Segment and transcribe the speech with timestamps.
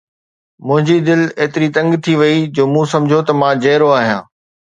[0.65, 4.23] منهنجي دل ايتري تنگ ٿي وئي جو مون سمجهيو ته مان جيئرو آهيان